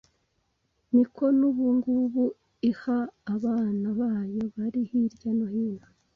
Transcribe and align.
ni 0.93 1.03
ko 1.15 1.23
n’ubungubu 1.39 2.23
iha 2.69 2.99
abana 3.35 3.87
bayo 3.99 4.41
bari 4.55 4.81
hirya 4.89 5.29
no 5.37 5.47
hino 5.53 5.87